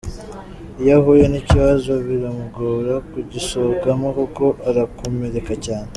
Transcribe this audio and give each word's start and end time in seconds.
Iyo 0.81 0.91
ahuye 0.97 1.25
n’ikibazo 1.29 1.91
biramugora 2.07 2.93
kugisohokamo 3.11 4.07
kuko 4.17 4.45
arakomereka 4.69 5.53
cyane. 5.65 5.89